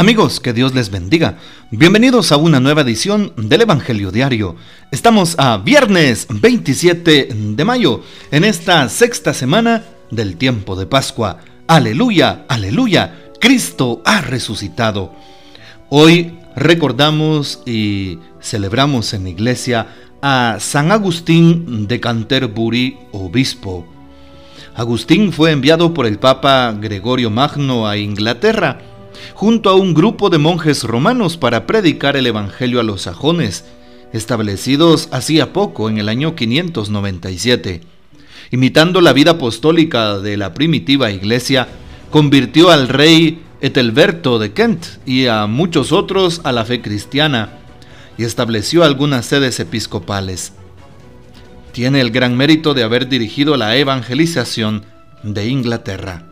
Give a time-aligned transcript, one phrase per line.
[0.00, 1.36] Amigos, que Dios les bendiga.
[1.70, 4.56] Bienvenidos a una nueva edición del Evangelio Diario.
[4.90, 11.40] Estamos a viernes 27 de mayo, en esta sexta semana del tiempo de Pascua.
[11.66, 15.14] Aleluya, aleluya, Cristo ha resucitado.
[15.90, 19.86] Hoy recordamos y celebramos en iglesia
[20.22, 23.86] a San Agustín de Canterbury, obispo.
[24.74, 28.89] Agustín fue enviado por el Papa Gregorio Magno a Inglaterra
[29.34, 33.64] junto a un grupo de monjes romanos para predicar el Evangelio a los sajones,
[34.12, 37.82] establecidos hacía poco, en el año 597.
[38.50, 41.68] Imitando la vida apostólica de la primitiva iglesia,
[42.10, 47.58] convirtió al rey Etelberto de Kent y a muchos otros a la fe cristiana
[48.18, 50.52] y estableció algunas sedes episcopales.
[51.72, 54.84] Tiene el gran mérito de haber dirigido la evangelización
[55.22, 56.24] de Inglaterra.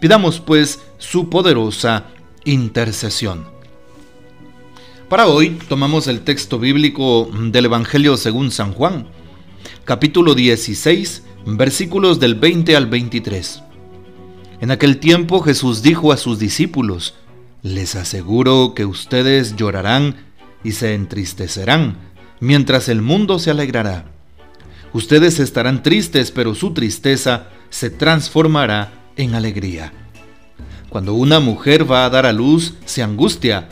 [0.00, 2.04] Pidamos pues su poderosa
[2.46, 3.44] intercesión.
[5.08, 9.06] Para hoy tomamos el texto bíblico del Evangelio según San Juan,
[9.84, 13.62] capítulo 16, versículos del 20 al 23.
[14.60, 17.14] En aquel tiempo Jesús dijo a sus discípulos,
[17.62, 20.16] les aseguro que ustedes llorarán
[20.62, 21.98] y se entristecerán,
[22.40, 24.06] mientras el mundo se alegrará.
[24.92, 29.92] Ustedes estarán tristes, pero su tristeza se transformará en alegría.
[30.88, 33.68] Cuando una mujer va a dar a luz, se angustia,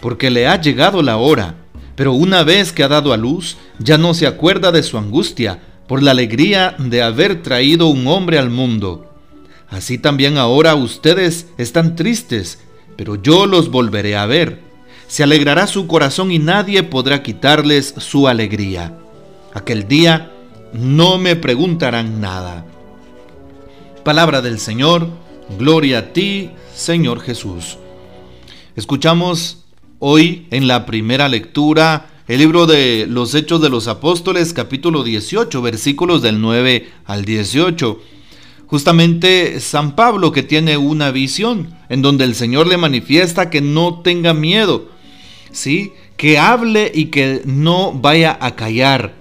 [0.00, 1.56] porque le ha llegado la hora,
[1.96, 5.60] pero una vez que ha dado a luz, ya no se acuerda de su angustia,
[5.88, 9.10] por la alegría de haber traído un hombre al mundo.
[9.70, 12.58] Así también ahora ustedes están tristes,
[12.96, 14.60] pero yo los volveré a ver.
[15.08, 18.98] Se alegrará su corazón y nadie podrá quitarles su alegría.
[19.54, 20.30] Aquel día
[20.72, 22.66] no me preguntarán nada.
[24.04, 25.08] Palabra del Señor,
[25.56, 27.78] gloria a ti, Señor Jesús.
[28.76, 29.64] Escuchamos
[29.98, 35.62] hoy en la primera lectura el libro de los Hechos de los Apóstoles, capítulo 18,
[35.62, 38.00] versículos del 9 al 18.
[38.66, 44.00] Justamente San Pablo que tiene una visión en donde el Señor le manifiesta que no
[44.00, 44.90] tenga miedo,
[45.52, 45.92] ¿sí?
[46.18, 49.14] Que hable y que no vaya a callar,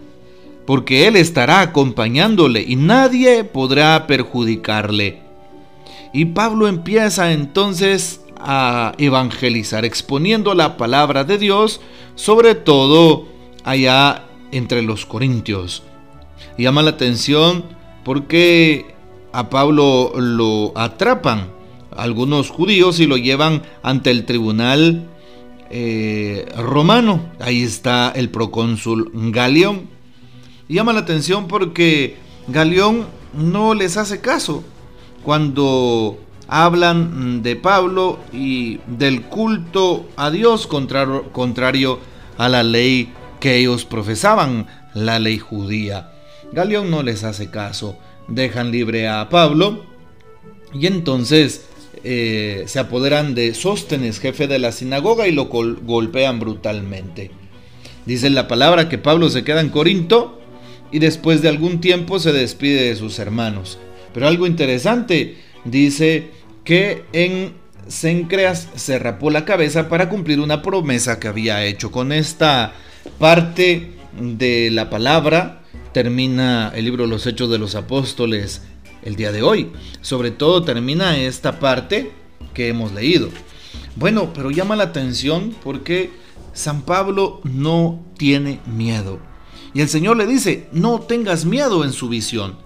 [0.65, 5.26] porque Él estará acompañándole y nadie podrá perjudicarle.
[6.13, 11.81] Y Pablo empieza entonces a evangelizar, exponiendo la palabra de Dios,
[12.15, 13.27] sobre todo
[13.63, 15.83] allá entre los corintios.
[16.57, 17.65] Llama la atención
[18.03, 18.95] porque
[19.33, 21.49] a Pablo lo atrapan
[21.95, 25.07] algunos judíos y lo llevan ante el tribunal
[25.69, 27.21] eh, romano.
[27.39, 29.89] Ahí está el procónsul Galeón.
[30.69, 32.17] Llama la atención porque
[32.47, 34.63] Galeón no les hace caso
[35.27, 36.17] cuando
[36.47, 41.99] hablan de Pablo y del culto a Dios contrario,
[42.37, 43.09] a la ley
[43.41, 46.13] que ellos profesaban, la ley judía.
[46.53, 47.97] Galeón no les hace caso,
[48.29, 49.83] dejan libre a Pablo
[50.73, 51.65] y entonces
[52.05, 57.31] eh, se apoderan de Sóstenes, jefe de la sinagoga, y lo golpean brutalmente.
[58.05, 60.39] Dice la palabra que Pablo se queda en Corinto
[60.89, 63.77] y después de algún tiempo se despide de sus hermanos.
[64.17, 66.31] Pero algo interesante, dice
[66.63, 67.53] que en
[67.87, 71.91] Sencreas se rapó la cabeza para cumplir una promesa que había hecho.
[71.91, 72.73] Con esta
[73.19, 75.61] parte de la palabra
[75.93, 78.63] termina el libro Los Hechos de los Apóstoles
[79.03, 79.69] el día de hoy.
[80.01, 82.09] Sobre todo termina esta parte
[82.55, 83.29] que hemos leído.
[83.97, 86.09] Bueno, pero llama la atención porque
[86.53, 89.19] San Pablo no tiene miedo.
[89.75, 92.65] Y el Señor le dice, no tengas miedo en su visión.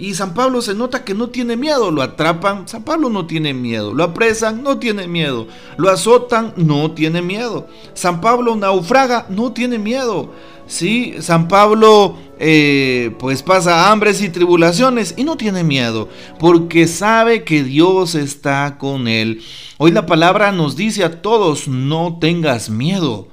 [0.00, 3.52] Y San Pablo se nota que no tiene miedo, lo atrapan, San Pablo no tiene
[3.52, 7.66] miedo, lo apresan, no tiene miedo, lo azotan, no tiene miedo.
[7.94, 10.32] San Pablo naufraga, no tiene miedo.
[10.68, 16.08] Sí, San Pablo eh, pues pasa hambres y tribulaciones y no tiene miedo,
[16.38, 19.42] porque sabe que Dios está con él.
[19.78, 23.26] Hoy la palabra nos dice a todos, no tengas miedo.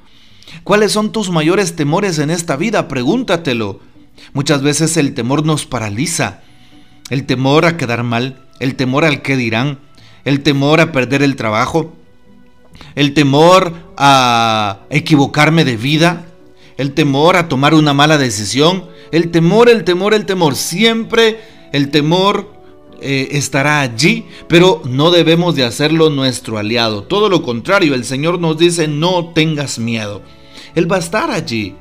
[0.63, 2.87] ¿Cuáles son tus mayores temores en esta vida?
[2.87, 3.81] Pregúntatelo.
[4.33, 6.41] Muchas veces el temor nos paraliza
[7.09, 9.79] el temor a quedar mal, el temor al que dirán,
[10.23, 11.93] el temor a perder el trabajo,
[12.95, 16.25] el temor a equivocarme de vida,
[16.77, 21.39] el temor a tomar una mala decisión, el temor, el temor, el temor, siempre
[21.71, 22.53] el temor
[23.01, 27.03] eh, estará allí, pero no debemos de hacerlo nuestro aliado.
[27.03, 30.21] Todo lo contrario, el Señor nos dice, no tengas miedo.
[30.73, 31.75] Él va a estar allí,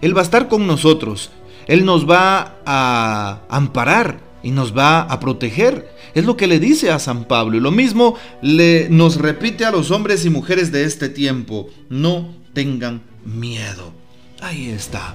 [0.00, 1.30] Él va a estar con nosotros,
[1.66, 5.92] Él nos va a amparar, y nos va a proteger.
[6.14, 7.56] Es lo que le dice a San Pablo.
[7.56, 11.68] Y lo mismo le, nos repite a los hombres y mujeres de este tiempo.
[11.88, 13.92] No tengan miedo.
[14.40, 15.14] Ahí está.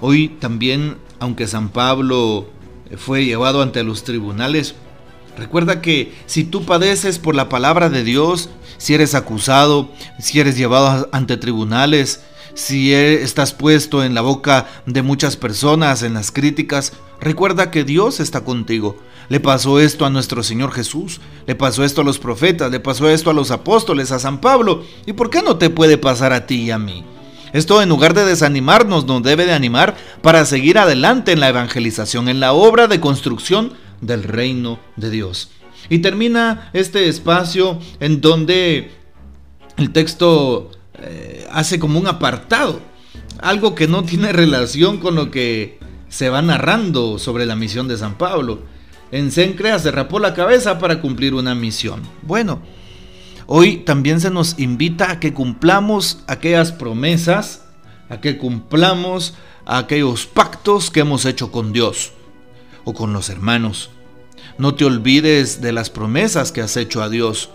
[0.00, 2.48] Hoy también, aunque San Pablo
[2.96, 4.74] fue llevado ante los tribunales,
[5.36, 10.56] recuerda que si tú padeces por la palabra de Dios, si eres acusado, si eres
[10.56, 12.22] llevado ante tribunales,
[12.54, 18.20] si estás puesto en la boca de muchas personas en las críticas, recuerda que Dios
[18.20, 18.96] está contigo.
[19.28, 23.08] Le pasó esto a nuestro Señor Jesús, le pasó esto a los profetas, le pasó
[23.08, 24.84] esto a los apóstoles, a San Pablo.
[25.06, 27.04] ¿Y por qué no te puede pasar a ti y a mí?
[27.52, 32.28] Esto en lugar de desanimarnos nos debe de animar para seguir adelante en la evangelización,
[32.28, 35.50] en la obra de construcción del reino de Dios.
[35.88, 38.90] Y termina este espacio en donde
[39.76, 40.70] el texto
[41.00, 42.80] eh, hace como un apartado,
[43.40, 47.98] algo que no tiene relación con lo que se va narrando sobre la misión de
[47.98, 48.62] San Pablo.
[49.10, 52.02] En Sencrea se rapó la cabeza para cumplir una misión.
[52.22, 52.60] Bueno,
[53.46, 57.64] hoy también se nos invita a que cumplamos aquellas promesas,
[58.08, 59.34] a que cumplamos
[59.66, 62.12] aquellos pactos que hemos hecho con Dios
[62.84, 63.90] o con los hermanos.
[64.58, 67.50] No te olvides de las promesas que has hecho a Dios.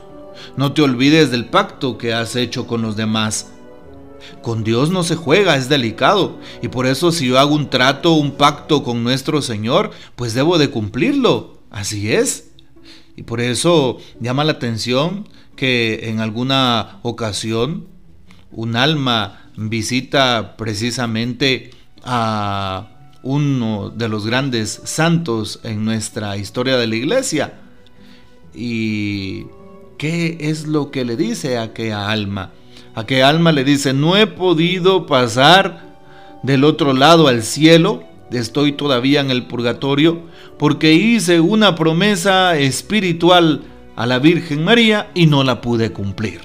[0.58, 3.52] No te olvides del pacto que has hecho con los demás.
[4.42, 6.40] Con Dios no se juega, es delicado.
[6.62, 10.58] Y por eso si yo hago un trato, un pacto con nuestro Señor, pues debo
[10.58, 11.60] de cumplirlo.
[11.72, 12.52] Así es.
[13.16, 17.88] Y por eso llama la atención que en alguna ocasión
[18.52, 21.72] un alma visita precisamente
[22.04, 22.88] a
[23.24, 27.60] uno de los grandes santos en nuestra historia de la iglesia.
[28.54, 29.46] ¿Y
[30.00, 32.51] qué es lo que le dice a aquella alma?
[32.96, 35.90] Aquella alma le dice, no he podido pasar
[36.42, 40.22] del otro lado al cielo, estoy todavía en el purgatorio,
[40.57, 43.62] porque hice una promesa espiritual
[43.96, 46.40] a la Virgen María y no la pude cumplir.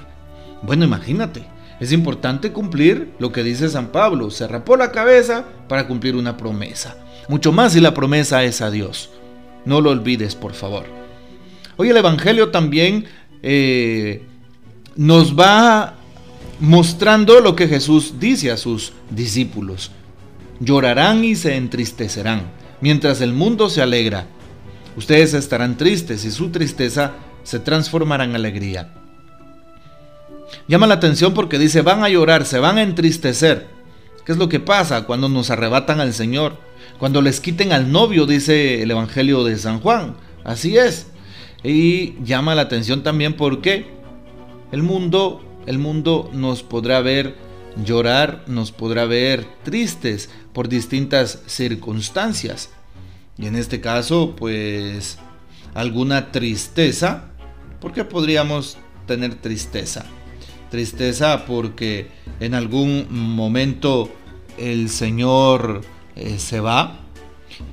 [0.61, 1.47] Bueno, imagínate,
[1.79, 4.31] es importante cumplir lo que dice San Pablo.
[4.31, 6.97] Se rapó la cabeza para cumplir una promesa.
[7.29, 9.09] Mucho más si la promesa es a Dios.
[9.63, 10.85] No lo olvides, por favor.
[11.77, 13.05] Hoy el Evangelio también
[13.47, 14.23] eh,
[14.95, 15.93] nos va
[16.59, 19.91] mostrando lo que Jesús dice a sus discípulos.
[20.59, 22.49] Llorarán y se entristecerán,
[22.81, 24.25] mientras el mundo se alegra.
[24.97, 27.11] Ustedes estarán tristes y su tristeza
[27.43, 28.95] se transformará en alegría.
[30.67, 33.67] Llama la atención porque dice, van a llorar, se van a entristecer.
[34.25, 36.57] ¿Qué es lo que pasa cuando nos arrebatan al Señor?
[36.97, 40.15] Cuando les quiten al novio, dice el Evangelio de San Juan.
[40.43, 41.07] Así es.
[41.65, 43.87] Y llama la atención también porque
[44.71, 47.35] el mundo, el mundo nos podrá ver
[47.83, 52.69] llorar, nos podrá ver tristes por distintas circunstancias.
[53.37, 55.17] Y en este caso, pues
[55.73, 57.25] alguna tristeza,
[57.81, 58.77] porque podríamos
[59.07, 60.05] tener tristeza.
[60.69, 62.07] Tristeza porque
[62.39, 64.09] en algún momento
[64.57, 65.81] el Señor
[66.15, 66.99] eh, se va,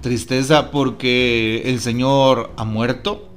[0.01, 3.32] tristeza porque el Señor ha muerto,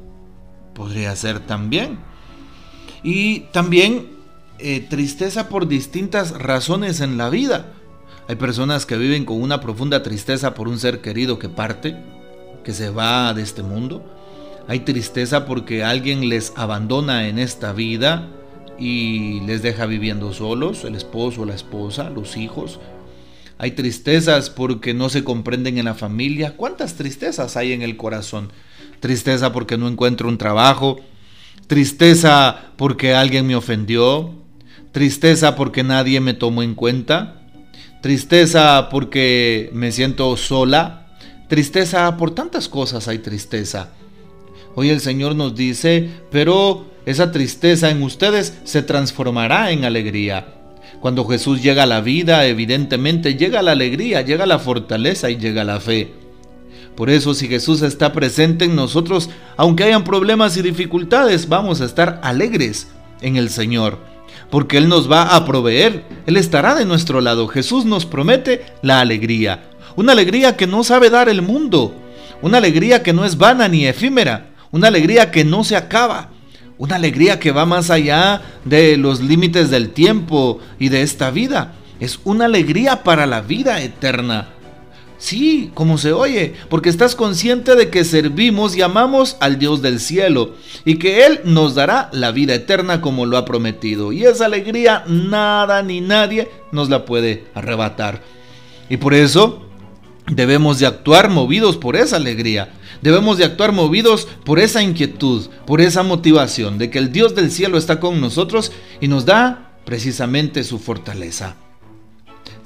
[0.75, 1.98] podría ser también.
[3.01, 4.10] Y también
[4.60, 7.74] eh, tristeza por distintas razones en la vida.
[8.27, 11.96] Hay personas que viven con una profunda tristeza por un ser querido que parte,
[12.63, 14.03] que se va de este mundo.
[14.67, 18.27] Hay tristeza porque alguien les abandona en esta vida
[18.79, 22.79] y les deja viviendo solos, el esposo, la esposa, los hijos.
[23.58, 26.58] Hay tristezas porque no se comprenden en la familia.
[26.58, 28.50] ¿Cuántas tristezas hay en el corazón?
[29.05, 31.00] Tristeza porque no encuentro un trabajo.
[31.67, 34.33] Tristeza porque alguien me ofendió.
[34.93, 37.35] Tristeza porque nadie me tomó en cuenta.
[38.01, 41.05] Tristeza porque me siento sola.
[41.47, 43.89] Tristeza por tantas cosas hay tristeza.
[44.74, 50.47] Hoy el Señor nos dice, pero esa tristeza en ustedes se transformará en alegría.
[51.00, 55.63] Cuando Jesús llega a la vida, evidentemente llega la alegría, llega la fortaleza y llega
[55.63, 56.25] la fe.
[56.96, 61.86] Por eso si Jesús está presente en nosotros, aunque hayan problemas y dificultades, vamos a
[61.86, 62.88] estar alegres
[63.22, 64.00] en el Señor,
[64.50, 67.48] porque Él nos va a proveer, Él estará de nuestro lado.
[67.48, 71.94] Jesús nos promete la alegría, una alegría que no sabe dar el mundo,
[72.42, 76.30] una alegría que no es vana ni efímera, una alegría que no se acaba,
[76.78, 81.74] una alegría que va más allá de los límites del tiempo y de esta vida.
[82.00, 84.50] Es una alegría para la vida eterna.
[85.17, 90.00] Sí, como se oye, porque estás consciente de que servimos y amamos al Dios del
[90.00, 94.12] cielo y que Él nos dará la vida eterna como lo ha prometido.
[94.12, 98.22] Y esa alegría nada ni nadie nos la puede arrebatar.
[98.89, 99.65] Y por eso
[100.27, 102.74] debemos de actuar movidos por esa alegría.
[103.01, 107.51] Debemos de actuar movidos por esa inquietud, por esa motivación de que el Dios del
[107.51, 111.55] cielo está con nosotros y nos da precisamente su fortaleza.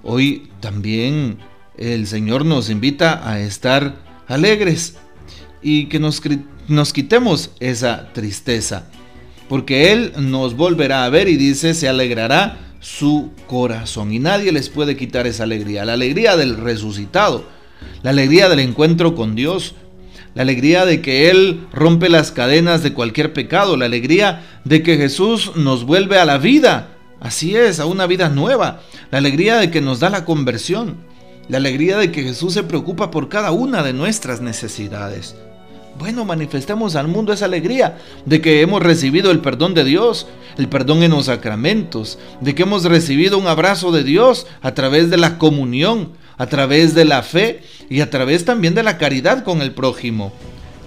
[0.04, 1.38] Hoy también
[1.80, 3.96] el Señor nos invita a estar
[4.28, 4.98] alegres
[5.62, 6.22] y que nos,
[6.68, 8.84] nos quitemos esa tristeza,
[9.48, 14.70] porque Él nos volverá a ver y dice, se alegrará su corazón y nadie les
[14.70, 17.46] puede quitar esa alegría, la alegría del resucitado,
[18.04, 19.76] la alegría del encuentro con Dios,
[20.36, 24.98] la alegría de que Él rompe las cadenas de cualquier pecado, la alegría de que
[24.98, 26.90] Jesús nos vuelve a la vida,
[27.22, 28.82] así es, a una vida nueva,
[29.12, 30.98] la alegría de que nos da la conversión,
[31.50, 35.36] la alegría de que Jesús se preocupa por cada una de nuestras necesidades.
[35.98, 40.28] Bueno, manifestemos al mundo esa alegría de que hemos recibido el perdón de Dios,
[40.58, 45.10] el perdón en los sacramentos, de que hemos recibido un abrazo de Dios a través
[45.10, 49.44] de la comunión, a través de la fe y a través también de la caridad
[49.44, 50.32] con el prójimo.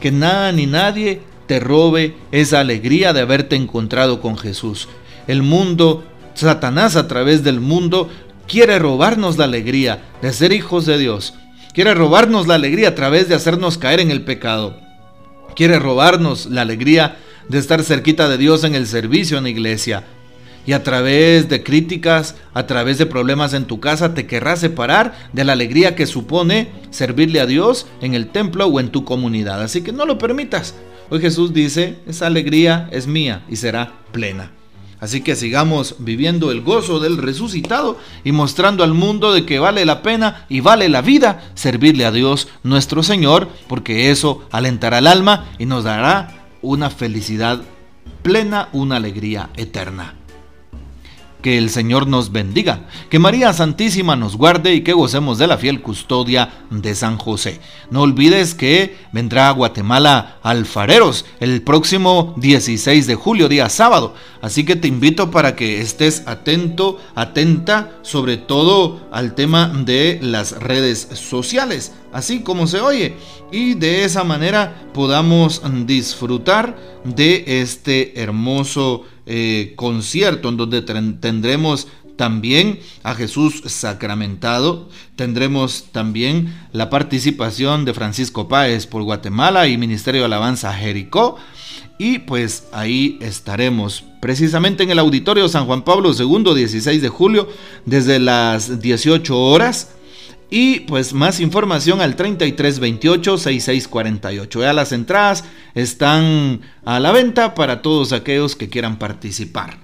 [0.01, 4.89] Que nada ni nadie te robe esa alegría de haberte encontrado con Jesús.
[5.27, 6.05] El mundo,
[6.35, 8.09] Satanás a través del mundo,
[8.53, 11.33] quiere robarnos la alegría de ser hijos de Dios.
[11.73, 14.79] Quiere robarnos la alegría a través de hacernos caer en el pecado.
[15.57, 17.17] Quiere robarnos la alegría
[17.49, 20.05] de estar cerquita de Dios en el servicio en la iglesia.
[20.67, 25.15] Y a través de críticas, a través de problemas en tu casa, te querrás separar
[25.33, 29.63] de la alegría que supone servirle a Dios en el templo o en tu comunidad.
[29.63, 30.75] Así que no lo permitas.
[31.09, 34.51] Hoy Jesús dice, esa alegría es mía y será plena.
[35.03, 39.85] Así que sigamos viviendo el gozo del resucitado y mostrando al mundo de que vale
[39.85, 45.09] la pena y vale la vida servirle a Dios nuestro Señor, porque eso alentará el
[45.09, 47.63] alma y nos dará una felicidad
[48.23, 50.22] plena, una alegría eterna.
[51.43, 55.59] Que el Señor nos bendiga, que María Santísima nos guarde y que gocemos de la
[55.59, 57.61] fiel custodia de San José.
[57.91, 64.15] No olvides que vendrá a Guatemala Alfareros el próximo 16 de julio, día sábado.
[64.41, 70.53] Así que te invito para que estés atento, atenta, sobre todo al tema de las
[70.53, 73.17] redes sociales, así como se oye.
[73.51, 82.79] Y de esa manera podamos disfrutar de este hermoso eh, concierto en donde tendremos también
[83.03, 84.89] a Jesús sacramentado.
[85.17, 91.37] Tendremos también la participación de Francisco Páez por Guatemala y Ministerio de Alabanza Jericó.
[91.99, 97.49] Y pues ahí estaremos, precisamente en el Auditorio San Juan Pablo II, 16 de julio,
[97.87, 99.95] desde las 18 horas.
[100.55, 104.61] Y pues más información al 3328-6648.
[104.61, 105.45] Ya las entradas
[105.75, 109.79] están a la venta para todos aquellos que quieran participar.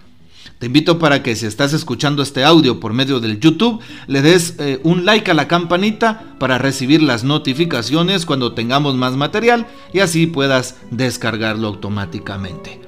[0.58, 4.56] Te invito para que si estás escuchando este audio por medio del YouTube, le des
[4.58, 10.00] eh, un like a la campanita para recibir las notificaciones cuando tengamos más material y
[10.00, 12.78] así puedas descargarlo automáticamente.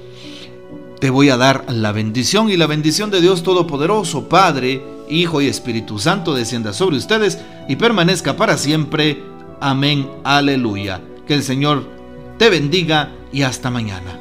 [1.00, 5.49] Te voy a dar la bendición y la bendición de Dios Todopoderoso, Padre, Hijo y
[5.49, 7.38] Espíritu Santo descienda sobre ustedes
[7.69, 9.23] y permanezca para siempre.
[9.61, 11.00] Amén, aleluya.
[11.26, 11.85] Que el Señor
[12.38, 14.20] te bendiga y hasta mañana.